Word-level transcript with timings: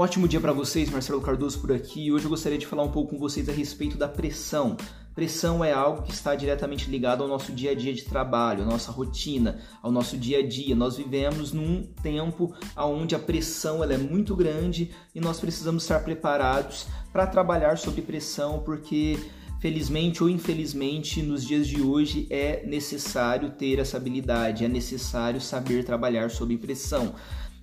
Um 0.00 0.02
ótimo 0.02 0.26
dia 0.26 0.40
para 0.40 0.54
vocês, 0.54 0.88
Marcelo 0.88 1.20
Cardoso 1.20 1.60
por 1.60 1.70
aqui. 1.72 2.10
Hoje 2.10 2.24
eu 2.24 2.30
gostaria 2.30 2.56
de 2.56 2.66
falar 2.66 2.82
um 2.82 2.90
pouco 2.90 3.10
com 3.10 3.18
vocês 3.18 3.46
a 3.50 3.52
respeito 3.52 3.98
da 3.98 4.08
pressão. 4.08 4.74
Pressão 5.14 5.62
é 5.62 5.74
algo 5.74 6.00
que 6.04 6.10
está 6.10 6.34
diretamente 6.34 6.90
ligado 6.90 7.22
ao 7.22 7.28
nosso 7.28 7.52
dia 7.52 7.72
a 7.72 7.74
dia 7.74 7.92
de 7.92 8.04
trabalho, 8.04 8.62
à 8.62 8.64
nossa 8.64 8.90
rotina, 8.90 9.60
ao 9.82 9.92
nosso 9.92 10.16
dia 10.16 10.38
a 10.38 10.42
dia. 10.42 10.74
Nós 10.74 10.96
vivemos 10.96 11.52
num 11.52 11.82
tempo 12.02 12.54
onde 12.78 13.14
a 13.14 13.18
pressão 13.18 13.84
ela 13.84 13.92
é 13.92 13.98
muito 13.98 14.34
grande 14.34 14.90
e 15.14 15.20
nós 15.20 15.38
precisamos 15.38 15.82
estar 15.82 16.02
preparados 16.02 16.86
para 17.12 17.26
trabalhar 17.26 17.76
sob 17.76 18.00
pressão, 18.00 18.60
porque 18.60 19.18
felizmente 19.60 20.22
ou 20.22 20.30
infelizmente, 20.30 21.20
nos 21.20 21.44
dias 21.44 21.68
de 21.68 21.82
hoje 21.82 22.26
é 22.30 22.64
necessário 22.64 23.50
ter 23.50 23.78
essa 23.78 23.98
habilidade, 23.98 24.64
é 24.64 24.68
necessário 24.68 25.42
saber 25.42 25.84
trabalhar 25.84 26.30
sob 26.30 26.56
pressão. 26.56 27.14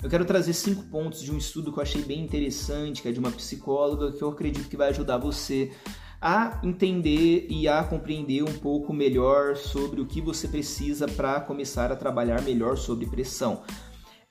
Eu 0.01 0.09
quero 0.09 0.25
trazer 0.25 0.53
cinco 0.53 0.83
pontos 0.83 1.21
de 1.23 1.31
um 1.31 1.37
estudo 1.37 1.73
que 1.73 1.79
eu 1.79 1.83
achei 1.83 2.03
bem 2.03 2.23
interessante, 2.23 3.01
que 3.01 3.07
é 3.07 3.11
de 3.11 3.19
uma 3.19 3.31
psicóloga, 3.31 4.11
que 4.11 4.21
eu 4.21 4.29
acredito 4.29 4.69
que 4.69 4.77
vai 4.77 4.89
ajudar 4.89 5.17
você 5.17 5.71
a 6.21 6.59
entender 6.63 7.47
e 7.49 7.67
a 7.67 7.83
compreender 7.83 8.43
um 8.43 8.53
pouco 8.59 8.93
melhor 8.93 9.55
sobre 9.55 9.99
o 9.99 10.05
que 10.05 10.21
você 10.21 10.47
precisa 10.47 11.07
para 11.07 11.41
começar 11.41 11.91
a 11.91 11.95
trabalhar 11.95 12.41
melhor 12.41 12.77
sobre 12.77 13.07
pressão. 13.07 13.63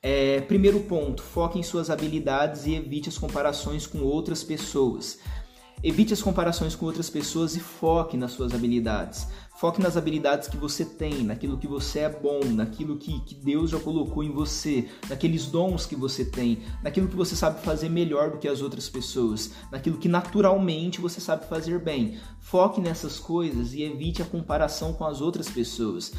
É, 0.01 0.41
primeiro 0.43 0.81
ponto, 0.81 1.21
foque 1.21 1.59
em 1.59 1.65
suas 1.65 1.91
habilidades 1.91 2.67
e 2.67 2.75
evite 2.75 3.09
as 3.09 3.19
comparações 3.19 3.89
com 3.89 3.99
outras 4.03 4.45
pessoas. 4.45 5.19
Evite 5.83 6.15
as 6.15 6.23
comparações 6.23 6.75
com 6.75 6.87
outras 6.87 7.11
pessoas 7.11 7.55
e 7.55 7.61
foque 7.61 8.17
nas 8.17 8.33
suas 8.33 8.55
habilidades. 8.55 9.29
Foque 9.59 9.81
nas 9.81 9.97
habilidades 9.97 10.49
que 10.49 10.57
você 10.57 10.85
tem, 10.85 11.23
naquilo 11.23 11.59
que 11.59 11.67
você 11.67 12.01
é 12.01 12.09
bom, 12.11 12.41
naquilo 12.45 12.97
que, 12.97 13.21
que 13.21 13.35
Deus 13.35 13.71
já 13.71 13.79
colocou 13.79 14.23
em 14.23 14.31
você, 14.31 14.89
naqueles 15.09 15.47
dons 15.47 15.87
que 15.87 15.97
você 15.97 16.25
tem, 16.25 16.63
naquilo 16.83 17.09
que 17.09 17.17
você 17.17 17.35
sabe 17.35 17.63
fazer 17.63 17.89
melhor 17.89 18.31
do 18.31 18.39
que 18.39 18.49
as 18.49 18.61
outras 18.61 18.89
pessoas, 18.89 19.53
naquilo 19.71 19.97
que 19.97 20.09
naturalmente 20.09 21.01
você 21.01 21.21
sabe 21.21 21.49
fazer 21.49 21.79
bem. 21.79 22.19
Foque 22.41 22.81
nessas 22.81 23.19
coisas 23.19 23.73
e 23.73 23.83
evite 23.83 24.21
a 24.21 24.27
comparação 24.27 24.93
com 24.93 25.05
as 25.05 25.21
outras 25.21 25.49
pessoas. 25.49 26.13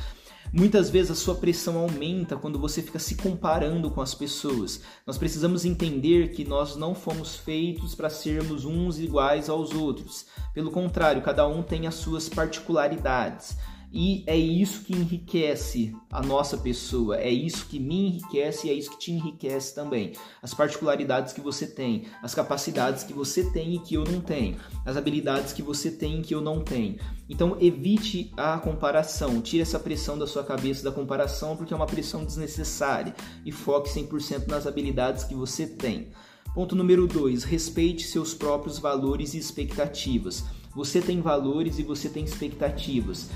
Muitas 0.51 0.89
vezes 0.89 1.11
a 1.11 1.15
sua 1.15 1.35
pressão 1.35 1.77
aumenta 1.77 2.37
quando 2.37 2.57
você 2.57 2.81
fica 2.81 2.99
se 2.99 3.15
comparando 3.15 3.91
com 3.91 4.01
as 4.01 4.15
pessoas. 4.15 4.81
Nós 5.05 5.17
precisamos 5.17 5.65
entender 5.65 6.31
que 6.31 6.45
nós 6.45 6.75
não 6.75 6.95
fomos 6.95 7.35
feitos 7.35 7.93
para 7.93 8.09
sermos 8.09 8.63
uns 8.63 8.97
iguais 8.97 9.49
aos 9.49 9.73
outros. 9.73 10.25
Pelo 10.53 10.71
contrário, 10.71 11.21
cada 11.21 11.47
um 11.47 11.61
tem 11.61 11.85
as 11.85 11.95
suas 11.95 12.29
particularidades. 12.29 13.57
E 13.91 14.23
é 14.27 14.35
isso 14.35 14.83
que 14.83 14.93
enriquece 14.93 15.95
a 16.11 16.21
nossa 16.21 16.57
pessoa, 16.57 17.17
é 17.17 17.29
isso 17.29 17.65
que 17.67 17.79
me 17.79 18.07
enriquece 18.07 18.67
e 18.67 18.69
é 18.69 18.73
isso 18.73 18.91
que 18.91 18.99
te 18.99 19.11
enriquece 19.13 19.73
também. 19.73 20.11
As 20.41 20.53
particularidades 20.53 21.31
que 21.31 21.39
você 21.39 21.65
tem, 21.65 22.03
as 22.21 22.35
capacidades 22.35 23.03
que 23.05 23.13
você 23.13 23.49
tem 23.49 23.75
e 23.75 23.79
que 23.79 23.95
eu 23.95 24.03
não 24.03 24.19
tenho, 24.19 24.57
as 24.85 24.97
habilidades 24.97 25.53
que 25.53 25.61
você 25.61 25.89
tem 25.89 26.19
e 26.19 26.21
que 26.21 26.35
eu 26.35 26.41
não 26.41 26.61
tenho. 26.61 26.97
Então 27.29 27.57
evite 27.61 28.31
a 28.35 28.57
comparação, 28.57 29.41
tire 29.41 29.61
essa 29.61 29.79
pressão 29.79 30.19
da 30.19 30.27
sua 30.27 30.43
cabeça 30.43 30.83
da 30.83 30.91
comparação 30.91 31.55
porque 31.55 31.73
é 31.73 31.77
uma 31.77 31.87
pressão 31.87 32.25
desnecessária 32.25 33.15
e 33.45 33.53
foque 33.53 33.89
100% 33.89 34.47
nas 34.47 34.67
habilidades 34.67 35.23
que 35.23 35.33
você 35.33 35.65
tem. 35.65 36.09
Ponto 36.53 36.75
número 36.75 37.07
2: 37.07 37.45
respeite 37.45 38.05
seus 38.05 38.33
próprios 38.33 38.79
valores 38.79 39.33
e 39.33 39.37
expectativas. 39.37 40.43
Você 40.75 41.01
tem 41.01 41.21
valores 41.21 41.79
e 41.79 41.83
você 41.83 42.07
tem 42.07 42.23
expectativas 42.23 43.29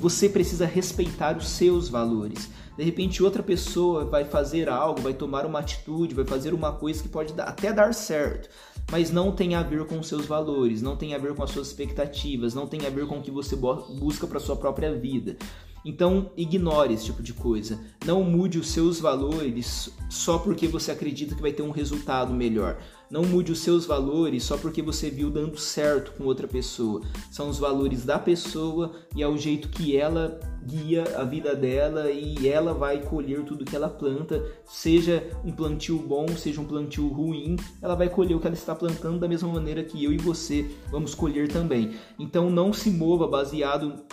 você 0.00 0.30
precisa 0.30 0.64
respeitar 0.64 1.36
os 1.36 1.46
seus 1.46 1.90
valores. 1.90 2.48
De 2.74 2.82
repente, 2.82 3.22
outra 3.22 3.42
pessoa 3.42 4.06
vai 4.06 4.24
fazer 4.24 4.66
algo, 4.66 5.02
vai 5.02 5.12
tomar 5.12 5.44
uma 5.44 5.58
atitude, 5.58 6.14
vai 6.14 6.24
fazer 6.24 6.54
uma 6.54 6.72
coisa 6.72 7.02
que 7.02 7.08
pode 7.08 7.34
até 7.38 7.70
dar 7.70 7.92
certo, 7.92 8.48
mas 8.90 9.10
não 9.10 9.30
tem 9.30 9.54
a 9.54 9.62
ver 9.62 9.84
com 9.84 9.98
os 9.98 10.08
seus 10.08 10.24
valores, 10.24 10.80
não 10.80 10.96
tem 10.96 11.14
a 11.14 11.18
ver 11.18 11.34
com 11.34 11.42
as 11.42 11.50
suas 11.50 11.66
expectativas, 11.66 12.54
não 12.54 12.66
tem 12.66 12.86
a 12.86 12.90
ver 12.90 13.06
com 13.06 13.18
o 13.18 13.22
que 13.22 13.30
você 13.30 13.54
busca 13.54 14.26
para 14.26 14.40
sua 14.40 14.56
própria 14.56 14.94
vida. 14.94 15.36
Então, 15.84 16.30
ignore 16.34 16.94
esse 16.94 17.06
tipo 17.06 17.22
de 17.22 17.34
coisa. 17.34 17.78
Não 18.04 18.22
mude 18.22 18.58
os 18.58 18.70
seus 18.70 19.00
valores 19.00 19.90
só 20.08 20.38
porque 20.38 20.66
você 20.66 20.90
acredita 20.90 21.34
que 21.34 21.42
vai 21.42 21.52
ter 21.52 21.62
um 21.62 21.70
resultado 21.70 22.32
melhor. 22.32 22.78
Não 23.10 23.24
mude 23.24 23.50
os 23.50 23.58
seus 23.58 23.86
valores 23.86 24.44
só 24.44 24.56
porque 24.56 24.80
você 24.80 25.10
viu 25.10 25.30
dando 25.30 25.58
certo 25.58 26.12
com 26.12 26.24
outra 26.24 26.46
pessoa. 26.46 27.02
São 27.30 27.48
os 27.48 27.58
valores 27.58 28.04
da 28.04 28.20
pessoa 28.20 28.92
e 29.16 29.22
é 29.22 29.26
o 29.26 29.36
jeito 29.36 29.68
que 29.68 29.96
ela 29.96 30.38
guia 30.64 31.02
a 31.16 31.24
vida 31.24 31.56
dela 31.56 32.10
e 32.10 32.46
ela 32.46 32.72
vai 32.72 33.02
colher 33.02 33.44
tudo 33.44 33.64
que 33.64 33.74
ela 33.74 33.88
planta, 33.88 34.44
seja 34.64 35.28
um 35.44 35.50
plantio 35.50 35.98
bom, 35.98 36.28
seja 36.36 36.60
um 36.60 36.64
plantio 36.64 37.08
ruim, 37.08 37.56
ela 37.82 37.96
vai 37.96 38.08
colher 38.08 38.36
o 38.36 38.40
que 38.40 38.46
ela 38.46 38.54
está 38.54 38.74
plantando 38.74 39.18
da 39.18 39.26
mesma 39.26 39.48
maneira 39.48 39.82
que 39.82 40.04
eu 40.04 40.12
e 40.12 40.18
você 40.18 40.70
vamos 40.90 41.12
colher 41.12 41.48
também. 41.48 41.96
Então 42.18 42.48
não 42.48 42.72
se 42.72 42.90
mova 42.90 43.26
baseado 43.26 44.04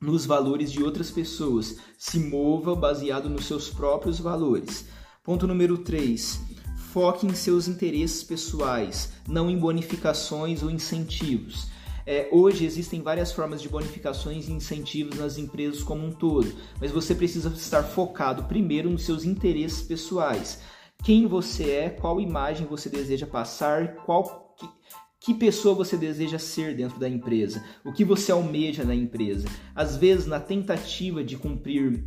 nos 0.00 0.24
valores 0.24 0.70
de 0.70 0.84
outras 0.84 1.10
pessoas. 1.10 1.78
Se 1.98 2.20
mova 2.20 2.76
baseado 2.76 3.28
nos 3.28 3.46
seus 3.46 3.68
próprios 3.68 4.20
valores. 4.20 4.86
Ponto 5.24 5.46
número 5.46 5.78
3. 5.78 6.55
Foque 6.96 7.26
em 7.26 7.34
seus 7.34 7.68
interesses 7.68 8.24
pessoais, 8.24 9.12
não 9.28 9.50
em 9.50 9.58
bonificações 9.58 10.62
ou 10.62 10.70
incentivos. 10.70 11.66
É, 12.06 12.26
hoje 12.32 12.64
existem 12.64 13.02
várias 13.02 13.30
formas 13.32 13.60
de 13.60 13.68
bonificações 13.68 14.48
e 14.48 14.52
incentivos 14.52 15.18
nas 15.18 15.36
empresas 15.36 15.82
como 15.82 16.06
um 16.06 16.10
todo, 16.10 16.50
mas 16.80 16.90
você 16.90 17.14
precisa 17.14 17.50
estar 17.50 17.82
focado 17.82 18.44
primeiro 18.44 18.88
nos 18.88 19.04
seus 19.04 19.26
interesses 19.26 19.82
pessoais. 19.82 20.62
Quem 21.04 21.26
você 21.26 21.70
é, 21.70 21.90
qual 21.90 22.18
imagem 22.18 22.66
você 22.66 22.88
deseja 22.88 23.26
passar, 23.26 23.96
qual 24.06 24.56
que 25.20 25.34
pessoa 25.34 25.74
você 25.74 25.98
deseja 25.98 26.38
ser 26.38 26.74
dentro 26.74 26.98
da 26.98 27.06
empresa? 27.06 27.62
O 27.84 27.92
que 27.92 28.06
você 28.06 28.32
almeja 28.32 28.84
na 28.84 28.94
empresa? 28.94 29.46
Às 29.74 29.98
vezes, 29.98 30.24
na 30.24 30.40
tentativa 30.40 31.22
de 31.22 31.36
cumprir 31.36 32.04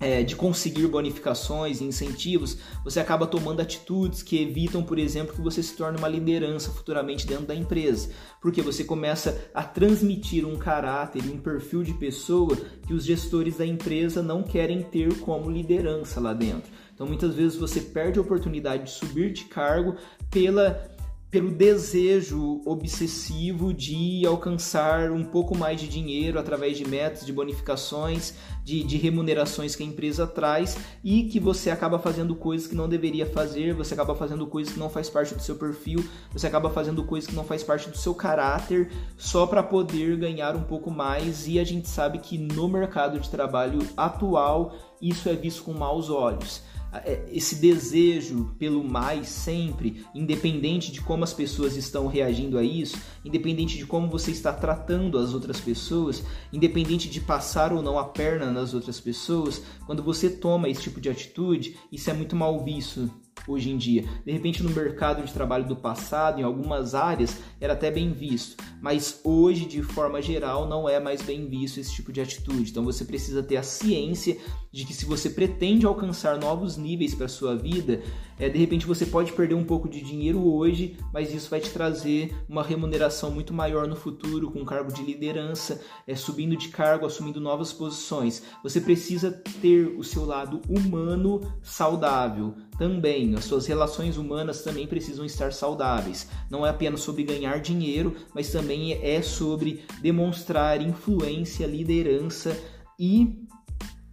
é, 0.00 0.22
de 0.22 0.34
conseguir 0.36 0.86
bonificações 0.86 1.80
e 1.80 1.84
incentivos, 1.84 2.58
você 2.82 3.00
acaba 3.00 3.26
tomando 3.26 3.60
atitudes 3.60 4.22
que 4.22 4.40
evitam, 4.40 4.82
por 4.82 4.98
exemplo, 4.98 5.34
que 5.34 5.40
você 5.40 5.62
se 5.62 5.74
torne 5.76 5.98
uma 5.98 6.08
liderança 6.08 6.70
futuramente 6.70 7.26
dentro 7.26 7.46
da 7.46 7.54
empresa, 7.54 8.10
porque 8.40 8.60
você 8.60 8.84
começa 8.84 9.50
a 9.54 9.62
transmitir 9.62 10.46
um 10.46 10.56
caráter 10.56 11.22
um 11.24 11.38
perfil 11.38 11.82
de 11.82 11.94
pessoa 11.94 12.56
que 12.86 12.92
os 12.92 13.04
gestores 13.04 13.56
da 13.56 13.66
empresa 13.66 14.22
não 14.22 14.42
querem 14.42 14.82
ter 14.82 15.18
como 15.20 15.50
liderança 15.50 16.20
lá 16.20 16.32
dentro. 16.32 16.70
Então, 16.94 17.06
muitas 17.06 17.34
vezes 17.34 17.56
você 17.56 17.80
perde 17.80 18.18
a 18.18 18.22
oportunidade 18.22 18.84
de 18.84 18.90
subir 18.90 19.32
de 19.32 19.44
cargo 19.44 19.96
pela 20.30 20.93
pelo 21.34 21.50
desejo 21.50 22.62
obsessivo 22.64 23.74
de 23.74 24.24
alcançar 24.24 25.10
um 25.10 25.24
pouco 25.24 25.58
mais 25.58 25.80
de 25.80 25.88
dinheiro 25.88 26.38
através 26.38 26.78
de 26.78 26.86
metas, 26.86 27.26
de 27.26 27.32
bonificações, 27.32 28.34
de, 28.62 28.84
de, 28.84 28.96
remunerações 28.96 29.74
que 29.74 29.82
a 29.82 29.86
empresa 29.86 30.28
traz 30.28 30.78
e 31.02 31.24
que 31.24 31.40
você 31.40 31.72
acaba 31.72 31.98
fazendo 31.98 32.36
coisas 32.36 32.68
que 32.68 32.76
não 32.76 32.88
deveria 32.88 33.26
fazer, 33.26 33.74
você 33.74 33.94
acaba 33.94 34.14
fazendo 34.14 34.46
coisas 34.46 34.72
que 34.72 34.78
não 34.78 34.88
faz 34.88 35.10
parte 35.10 35.34
do 35.34 35.42
seu 35.42 35.56
perfil, 35.56 36.04
você 36.32 36.46
acaba 36.46 36.70
fazendo 36.70 37.02
coisas 37.02 37.28
que 37.28 37.34
não 37.34 37.42
faz 37.42 37.64
parte 37.64 37.90
do 37.90 37.98
seu 37.98 38.14
caráter 38.14 38.92
só 39.18 39.44
para 39.44 39.60
poder 39.60 40.16
ganhar 40.16 40.54
um 40.54 40.62
pouco 40.62 40.88
mais 40.88 41.48
e 41.48 41.58
a 41.58 41.64
gente 41.64 41.88
sabe 41.88 42.18
que 42.18 42.38
no 42.38 42.68
mercado 42.68 43.18
de 43.18 43.28
trabalho 43.28 43.80
atual 43.96 44.72
isso 45.02 45.28
é 45.28 45.34
visto 45.34 45.64
com 45.64 45.72
maus 45.72 46.10
olhos. 46.10 46.62
É, 47.04 47.24
esse 47.32 47.56
desejo 47.56 48.54
pelo 48.58 48.84
mais 48.84 49.28
sempre, 49.28 50.04
independente 50.14 50.92
de 50.92 51.00
como 51.00 51.24
as 51.24 51.32
pessoas 51.32 51.76
estão 51.76 52.06
reagindo 52.06 52.58
a 52.58 52.62
isso, 52.62 52.96
independente 53.24 53.76
de 53.76 53.86
como 53.86 54.08
você 54.08 54.30
está 54.30 54.52
tratando 54.52 55.18
as 55.18 55.34
outras 55.34 55.60
pessoas, 55.60 56.22
independente 56.52 57.08
de 57.08 57.20
passar 57.20 57.72
ou 57.72 57.82
não 57.82 57.98
a 57.98 58.04
perna 58.04 58.52
nas 58.52 58.74
outras 58.74 59.00
pessoas, 59.00 59.62
quando 59.86 60.02
você 60.02 60.30
toma 60.30 60.68
esse 60.68 60.82
tipo 60.82 61.00
de 61.00 61.08
atitude, 61.08 61.76
isso 61.90 62.10
é 62.10 62.12
muito 62.12 62.36
mal 62.36 62.62
visto 62.64 63.10
hoje 63.46 63.70
em 63.70 63.76
dia. 63.76 64.04
De 64.24 64.32
repente, 64.32 64.62
no 64.62 64.70
mercado 64.70 65.22
de 65.24 65.32
trabalho 65.32 65.66
do 65.66 65.76
passado, 65.76 66.40
em 66.40 66.44
algumas 66.44 66.94
áreas, 66.94 67.38
era 67.60 67.72
até 67.72 67.90
bem 67.90 68.12
visto, 68.12 68.56
mas 68.84 69.18
hoje, 69.24 69.64
de 69.64 69.82
forma 69.82 70.20
geral, 70.20 70.68
não 70.68 70.86
é 70.86 71.00
mais 71.00 71.22
bem 71.22 71.48
visto 71.48 71.80
esse 71.80 71.94
tipo 71.94 72.12
de 72.12 72.20
atitude. 72.20 72.70
Então, 72.70 72.84
você 72.84 73.02
precisa 73.02 73.42
ter 73.42 73.56
a 73.56 73.62
ciência 73.62 74.36
de 74.70 74.84
que 74.84 74.92
se 74.92 75.06
você 75.06 75.30
pretende 75.30 75.86
alcançar 75.86 76.38
novos 76.38 76.76
níveis 76.76 77.14
para 77.14 77.26
sua 77.26 77.56
vida, 77.56 78.02
é, 78.38 78.48
de 78.48 78.58
repente 78.58 78.86
você 78.86 79.06
pode 79.06 79.32
perder 79.32 79.54
um 79.54 79.64
pouco 79.64 79.88
de 79.88 80.00
dinheiro 80.00 80.44
hoje, 80.52 80.98
mas 81.12 81.32
isso 81.32 81.48
vai 81.48 81.60
te 81.60 81.70
trazer 81.70 82.34
uma 82.48 82.62
remuneração 82.62 83.30
muito 83.30 83.54
maior 83.54 83.86
no 83.86 83.94
futuro, 83.94 84.50
com 84.50 84.64
cargo 84.64 84.92
de 84.92 85.02
liderança, 85.02 85.80
é, 86.06 86.14
subindo 86.14 86.56
de 86.56 86.68
cargo, 86.68 87.06
assumindo 87.06 87.40
novas 87.40 87.72
posições. 87.72 88.42
Você 88.62 88.80
precisa 88.80 89.30
ter 89.62 89.86
o 89.96 90.02
seu 90.02 90.26
lado 90.26 90.60
humano 90.68 91.40
saudável 91.62 92.54
também. 92.76 93.36
As 93.36 93.44
suas 93.44 93.66
relações 93.66 94.16
humanas 94.16 94.62
também 94.62 94.86
precisam 94.86 95.24
estar 95.24 95.52
saudáveis. 95.52 96.28
Não 96.50 96.66
é 96.66 96.70
apenas 96.70 97.00
sobre 97.00 97.22
ganhar 97.22 97.60
dinheiro, 97.60 98.16
mas 98.34 98.50
também 98.50 98.73
é 98.92 99.22
sobre 99.22 99.84
demonstrar 100.00 100.80
influência, 100.80 101.66
liderança 101.66 102.56
e 102.98 103.44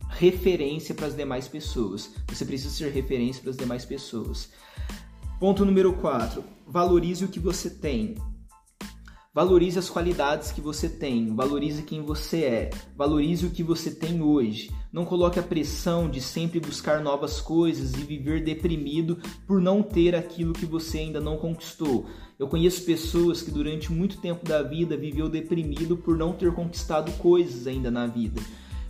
referência 0.10 0.94
para 0.94 1.08
as 1.08 1.16
demais 1.16 1.48
pessoas. 1.48 2.14
Você 2.28 2.46
precisa 2.46 2.74
ser 2.74 2.92
referência 2.92 3.42
para 3.42 3.52
as 3.52 3.58
demais 3.58 3.86
pessoas. 3.86 4.50
Ponto 5.40 5.66
número 5.66 5.94
4. 5.94 6.44
Valorize 6.68 7.26
o 7.26 7.28
que 7.28 7.40
você 7.40 7.70
tem. 7.70 8.16
Valorize 9.34 9.80
as 9.80 9.90
qualidades 9.90 10.52
que 10.52 10.60
você 10.60 10.90
tem, 10.90 11.34
valorize 11.34 11.84
quem 11.84 12.02
você 12.02 12.44
é, 12.44 12.70
valorize 12.98 13.46
o 13.46 13.50
que 13.50 13.64
você 13.64 13.90
tem 13.90 14.22
hoje. 14.22 14.70
Não 14.92 15.06
coloque 15.06 15.40
a 15.40 15.44
pressão 15.44 16.10
de 16.10 16.20
sempre 16.20 16.60
buscar 16.60 17.00
novas 17.00 17.40
coisas 17.40 17.94
e 17.94 18.04
viver 18.04 18.44
deprimido 18.44 19.20
por 19.48 19.62
não 19.62 19.82
ter 19.82 20.16
aquilo 20.16 20.52
que 20.52 20.66
você 20.66 20.98
ainda 20.98 21.22
não 21.22 21.38
conquistou. 21.38 22.08
Eu 22.38 22.50
conheço 22.50 22.84
pessoas 22.84 23.42
que 23.42 23.52
durante 23.52 23.90
muito 23.90 24.18
tempo 24.18 24.46
da 24.46 24.62
vida 24.62 24.98
viveu 24.98 25.30
deprimido 25.30 25.96
por 25.96 26.18
não 26.18 26.34
ter 26.34 26.54
conquistado 26.54 27.10
coisas 27.14 27.68
ainda 27.68 27.90
na 27.90 28.08
vida. 28.08 28.42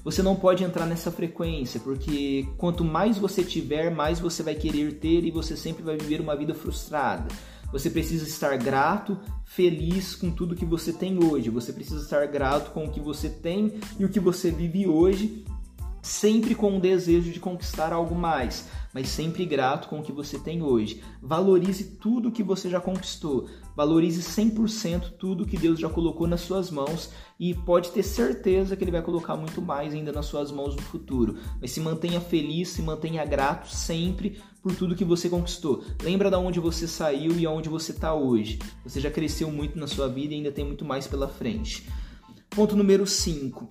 Você 0.03 0.23
não 0.23 0.35
pode 0.35 0.63
entrar 0.63 0.87
nessa 0.87 1.11
frequência, 1.11 1.79
porque 1.79 2.47
quanto 2.57 2.83
mais 2.83 3.19
você 3.19 3.43
tiver, 3.43 3.91
mais 3.91 4.19
você 4.19 4.41
vai 4.41 4.55
querer 4.55 4.93
ter 4.93 5.23
e 5.23 5.29
você 5.29 5.55
sempre 5.55 5.83
vai 5.83 5.95
viver 5.97 6.19
uma 6.19 6.35
vida 6.35 6.55
frustrada. 6.55 7.27
Você 7.71 7.89
precisa 7.89 8.27
estar 8.27 8.57
grato, 8.57 9.17
feliz 9.45 10.15
com 10.15 10.29
tudo 10.31 10.55
que 10.55 10.65
você 10.65 10.91
tem 10.91 11.23
hoje. 11.23 11.49
Você 11.49 11.71
precisa 11.71 12.01
estar 12.01 12.25
grato 12.27 12.71
com 12.71 12.85
o 12.85 12.91
que 12.91 12.99
você 12.99 13.29
tem 13.29 13.79
e 13.99 14.05
o 14.05 14.09
que 14.09 14.19
você 14.19 14.51
vive 14.51 14.87
hoje, 14.87 15.45
sempre 16.01 16.55
com 16.55 16.77
o 16.77 16.79
desejo 16.79 17.31
de 17.31 17.39
conquistar 17.39 17.93
algo 17.93 18.15
mais 18.15 18.69
mas 18.93 19.07
sempre 19.09 19.45
grato 19.45 19.87
com 19.87 19.99
o 19.99 20.03
que 20.03 20.11
você 20.11 20.37
tem 20.37 20.61
hoje. 20.61 21.01
Valorize 21.21 21.83
tudo 22.01 22.31
que 22.31 22.43
você 22.43 22.69
já 22.69 22.79
conquistou. 22.79 23.47
Valorize 23.75 24.21
100% 24.21 25.13
tudo 25.17 25.45
que 25.45 25.57
Deus 25.57 25.79
já 25.79 25.89
colocou 25.89 26.27
nas 26.27 26.41
suas 26.41 26.69
mãos 26.69 27.09
e 27.39 27.53
pode 27.53 27.91
ter 27.91 28.03
certeza 28.03 28.75
que 28.75 28.83
Ele 28.83 28.91
vai 28.91 29.01
colocar 29.01 29.35
muito 29.35 29.61
mais 29.61 29.93
ainda 29.93 30.11
nas 30.11 30.25
suas 30.25 30.51
mãos 30.51 30.75
no 30.75 30.81
futuro. 30.81 31.37
Mas 31.59 31.71
se 31.71 31.79
mantenha 31.79 32.19
feliz, 32.19 32.69
se 32.69 32.81
mantenha 32.81 33.23
grato 33.23 33.69
sempre 33.69 34.41
por 34.61 34.75
tudo 34.75 34.95
que 34.95 35.05
você 35.05 35.29
conquistou. 35.29 35.83
Lembra 36.03 36.29
de 36.29 36.35
onde 36.35 36.59
você 36.59 36.87
saiu 36.87 37.31
e 37.39 37.45
aonde 37.45 37.69
você 37.69 37.91
está 37.91 38.13
hoje. 38.13 38.59
Você 38.83 38.99
já 38.99 39.09
cresceu 39.09 39.49
muito 39.49 39.79
na 39.79 39.87
sua 39.87 40.07
vida 40.09 40.33
e 40.33 40.37
ainda 40.37 40.51
tem 40.51 40.65
muito 40.65 40.83
mais 40.83 41.07
pela 41.07 41.27
frente. 41.27 41.87
Ponto 42.49 42.75
número 42.75 43.07
5. 43.07 43.67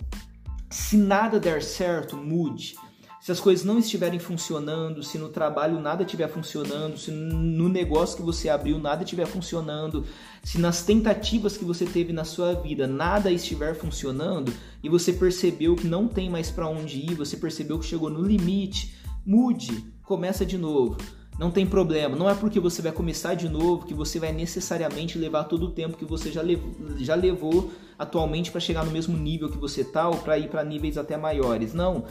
Se 0.71 0.95
nada 0.95 1.37
der 1.37 1.61
certo, 1.61 2.15
mude. 2.15 2.75
Se 3.19 3.29
as 3.29 3.41
coisas 3.41 3.65
não 3.65 3.77
estiverem 3.77 4.19
funcionando, 4.19 5.03
se 5.03 5.17
no 5.17 5.27
trabalho 5.27 5.81
nada 5.81 6.03
estiver 6.03 6.29
funcionando, 6.29 6.97
se 6.97 7.11
no 7.11 7.67
negócio 7.67 8.15
que 8.15 8.23
você 8.23 8.47
abriu 8.47 8.79
nada 8.79 9.03
estiver 9.03 9.27
funcionando, 9.27 10.05
se 10.41 10.57
nas 10.57 10.83
tentativas 10.83 11.57
que 11.57 11.65
você 11.65 11.85
teve 11.85 12.13
na 12.13 12.23
sua 12.23 12.53
vida 12.53 12.87
nada 12.87 13.29
estiver 13.29 13.75
funcionando 13.75 14.51
e 14.81 14.87
você 14.87 15.11
percebeu 15.11 15.75
que 15.75 15.85
não 15.85 16.07
tem 16.07 16.29
mais 16.29 16.49
para 16.49 16.69
onde 16.69 16.99
ir, 16.99 17.13
você 17.13 17.35
percebeu 17.35 17.77
que 17.77 17.85
chegou 17.85 18.09
no 18.09 18.23
limite, 18.23 18.95
mude, 19.25 19.93
começa 20.03 20.45
de 20.45 20.57
novo. 20.57 20.97
Não 21.37 21.51
tem 21.51 21.65
problema, 21.65 22.15
não 22.15 22.29
é 22.29 22.35
porque 22.35 22.59
você 22.59 22.81
vai 22.81 22.91
começar 22.91 23.33
de 23.33 23.49
novo 23.49 23.85
que 23.85 23.93
você 23.93 24.19
vai 24.19 24.31
necessariamente 24.31 25.17
levar 25.17 25.43
todo 25.45 25.67
o 25.67 25.71
tempo 25.71 25.97
que 25.97 26.05
você 26.05 26.31
já 26.31 26.41
levou, 26.41 26.71
já 26.97 27.15
levou 27.15 27.71
atualmente 28.01 28.49
para 28.49 28.59
chegar 28.59 28.83
no 28.83 28.89
mesmo 28.89 29.15
nível 29.15 29.47
que 29.47 29.59
você 29.59 29.81
está 29.81 30.09
ou 30.09 30.17
para 30.17 30.35
ir 30.39 30.49
para 30.49 30.63
níveis 30.63 30.97
até 30.97 31.15
maiores. 31.15 31.71
Não, 31.71 32.03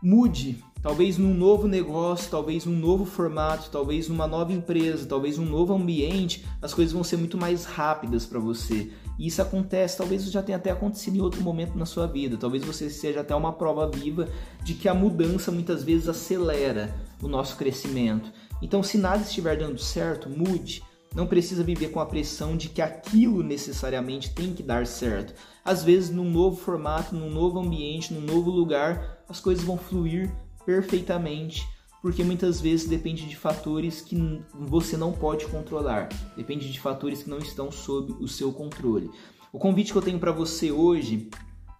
mude, 0.00 0.62
talvez 0.80 1.18
num 1.18 1.34
novo 1.34 1.66
negócio, 1.66 2.30
talvez 2.30 2.64
num 2.64 2.78
novo 2.78 3.04
formato, 3.04 3.68
talvez 3.68 4.08
numa 4.08 4.28
nova 4.28 4.52
empresa, 4.52 5.04
talvez 5.04 5.38
num 5.38 5.44
novo 5.44 5.74
ambiente, 5.74 6.46
as 6.62 6.72
coisas 6.72 6.92
vão 6.92 7.02
ser 7.02 7.16
muito 7.16 7.36
mais 7.36 7.64
rápidas 7.64 8.24
para 8.24 8.38
você. 8.38 8.92
E 9.18 9.26
isso 9.26 9.42
acontece, 9.42 9.98
talvez 9.98 10.30
já 10.30 10.40
tenha 10.40 10.56
até 10.56 10.70
acontecido 10.70 11.16
em 11.16 11.20
outro 11.20 11.42
momento 11.42 11.76
na 11.76 11.84
sua 11.84 12.06
vida, 12.06 12.36
talvez 12.36 12.64
você 12.64 12.88
seja 12.88 13.22
até 13.22 13.34
uma 13.34 13.52
prova 13.52 13.90
viva 13.90 14.28
de 14.62 14.74
que 14.74 14.88
a 14.88 14.94
mudança 14.94 15.50
muitas 15.50 15.82
vezes 15.82 16.08
acelera 16.08 16.94
o 17.20 17.26
nosso 17.26 17.56
crescimento. 17.56 18.30
Então, 18.62 18.84
se 18.84 18.96
nada 18.96 19.22
estiver 19.22 19.58
dando 19.58 19.80
certo, 19.80 20.30
mude. 20.30 20.82
Não 21.16 21.26
precisa 21.26 21.64
viver 21.64 21.88
com 21.88 21.98
a 21.98 22.04
pressão 22.04 22.58
de 22.58 22.68
que 22.68 22.82
aquilo 22.82 23.42
necessariamente 23.42 24.34
tem 24.34 24.52
que 24.52 24.62
dar 24.62 24.86
certo. 24.86 25.32
Às 25.64 25.82
vezes, 25.82 26.10
num 26.10 26.30
novo 26.30 26.58
formato, 26.58 27.14
num 27.14 27.30
novo 27.30 27.58
ambiente, 27.58 28.12
num 28.12 28.20
novo 28.20 28.50
lugar, 28.50 29.24
as 29.26 29.40
coisas 29.40 29.64
vão 29.64 29.78
fluir 29.78 30.30
perfeitamente, 30.66 31.66
porque 32.02 32.22
muitas 32.22 32.60
vezes 32.60 32.86
depende 32.86 33.26
de 33.26 33.34
fatores 33.34 34.02
que 34.02 34.14
você 34.52 34.98
não 34.98 35.10
pode 35.10 35.46
controlar, 35.46 36.10
depende 36.36 36.70
de 36.70 36.78
fatores 36.78 37.22
que 37.22 37.30
não 37.30 37.38
estão 37.38 37.72
sob 37.72 38.12
o 38.22 38.28
seu 38.28 38.52
controle. 38.52 39.10
O 39.50 39.58
convite 39.58 39.92
que 39.92 39.98
eu 39.98 40.02
tenho 40.02 40.18
para 40.18 40.32
você 40.32 40.70
hoje 40.70 41.30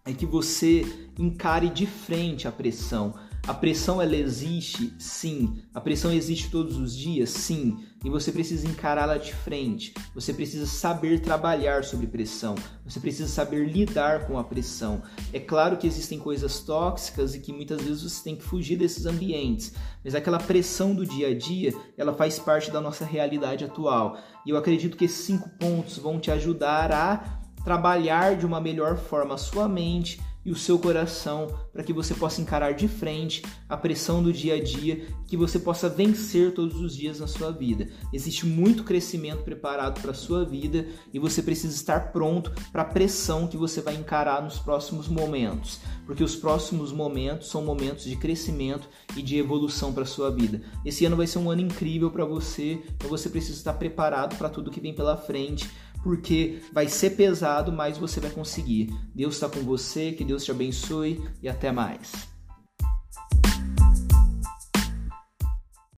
é 0.07 0.15
que 0.15 0.25
você 0.25 0.83
encare 1.19 1.69
de 1.69 1.85
frente 1.85 2.49
a 2.49 2.53
pressão. 2.53 3.13
A 3.47 3.55
pressão 3.55 4.03
ela 4.03 4.17
existe? 4.17 4.93
Sim. 4.99 5.63
A 5.73 5.81
pressão 5.81 6.13
existe 6.13 6.51
todos 6.51 6.77
os 6.77 6.97
dias? 6.97 7.31
Sim. 7.31 7.79
E 8.05 8.11
você 8.11 8.33
precisa 8.33 8.67
encará-la 8.67 9.19
de 9.19 9.33
frente. 9.33 9.95
Você 10.17 10.33
precisa 10.33 10.67
saber 10.67 11.21
trabalhar 11.21 11.85
sobre 11.85 12.09
pressão. 12.09 12.57
Você 12.85 12.99
precisa 12.99 13.29
saber 13.29 13.65
lidar 13.69 14.27
com 14.27 14.37
a 14.37 14.43
pressão. 14.43 15.01
É 15.33 15.39
claro 15.39 15.77
que 15.77 15.87
existem 15.87 16.19
coisas 16.19 16.59
tóxicas 16.59 17.37
e 17.37 17.41
que 17.41 17.53
muitas 17.53 17.81
vezes 17.83 18.03
você 18.03 18.25
tem 18.25 18.35
que 18.35 18.43
fugir 18.43 18.77
desses 18.77 19.07
ambientes, 19.07 19.73
mas 20.03 20.17
aquela 20.17 20.39
pressão 20.39 20.93
do 20.93 21.07
dia 21.07 21.29
a 21.29 21.35
dia, 21.39 21.73
ela 21.97 22.13
faz 22.13 22.41
parte 22.41 22.73
da 22.73 22.81
nossa 22.81 23.05
realidade 23.05 23.65
atual. 23.65 24.19
E 24.45 24.51
eu 24.51 24.57
acredito 24.57 24.97
que 24.97 25.05
esses 25.05 25.25
cinco 25.25 25.49
pontos 25.51 25.99
vão 25.99 26.19
te 26.19 26.33
ajudar 26.33 26.91
a 26.91 27.39
trabalhar 27.65 28.37
de 28.37 28.47
uma 28.47 28.61
melhor 28.61 28.97
forma 28.97 29.35
a 29.35 29.39
sua 29.39 29.69
mente, 29.69 30.21
e 30.47 30.53
o 30.53 30.57
seu 30.57 30.79
coração 30.79 31.49
para 31.73 31.83
que 31.83 31.93
você 31.93 32.15
possa 32.15 32.41
encarar 32.41 32.73
de 32.73 32.87
frente 32.87 33.43
a 33.69 33.77
pressão 33.77 34.23
do 34.23 34.33
dia 34.33 34.55
a 34.55 34.63
dia, 34.63 35.05
que 35.27 35.37
você 35.37 35.59
possa 35.59 35.89
vencer 35.89 36.55
todos 36.55 36.81
os 36.81 36.97
dias 36.97 37.19
na 37.19 37.27
sua 37.27 37.51
vida. 37.51 37.89
Existe 38.13 38.47
muito 38.47 38.85
crescimento 38.85 39.43
preparado 39.43 40.01
para 40.01 40.13
a 40.13 40.15
sua 40.15 40.45
vida 40.45 40.87
e 41.13 41.19
você 41.19 41.43
precisa 41.43 41.75
estar 41.75 42.13
pronto 42.13 42.53
para 42.71 42.83
a 42.83 42.87
pressão 42.87 43.49
que 43.49 43.57
você 43.57 43.81
vai 43.81 43.97
encarar 43.97 44.41
nos 44.41 44.59
próximos 44.59 45.09
momentos, 45.09 45.81
porque 46.07 46.23
os 46.23 46.37
próximos 46.37 46.93
momentos 46.93 47.49
são 47.49 47.65
momentos 47.65 48.05
de 48.05 48.15
crescimento 48.15 48.89
e 49.17 49.23
de 49.23 49.37
evolução 49.37 49.93
para 49.93 50.05
a 50.05 50.07
sua 50.07 50.31
vida. 50.31 50.63
Esse 50.85 51.05
ano 51.05 51.17
vai 51.17 51.27
ser 51.27 51.41
um 51.41 51.51
ano 51.51 51.63
incrível 51.63 52.11
para 52.11 52.25
você, 52.25 52.81
então 52.95 53.11
você 53.11 53.29
precisa 53.29 53.59
estar 53.59 53.73
preparado 53.73 54.39
para 54.39 54.49
tudo 54.49 54.71
que 54.71 54.81
vem 54.81 54.95
pela 54.95 55.17
frente 55.17 55.69
porque 56.03 56.61
vai 56.73 56.89
ser 56.89 57.11
pesado, 57.11 57.73
mas 57.73 57.99
você 57.99 58.21
vai 58.21 58.31
conseguir. 58.31 58.95
Deus 59.15 59.35
está 59.35 59.49
com 59.49 59.61
você, 59.61 60.13
que 60.13 60.25
Deus 60.25 60.45
te 60.45 60.51
abençoe 60.51 61.23
e 61.43 61.49
até 61.49 61.73
mais. 61.73 62.36